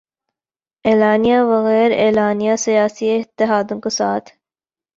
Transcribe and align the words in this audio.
اعلانیہ 0.85 1.37
وغیر 1.51 1.91
اعلانیہ 1.95 2.55
سیاسی 2.55 3.09
اتحادیوں 3.17 3.79
کو 3.81 3.89
ساتھ 3.89 4.29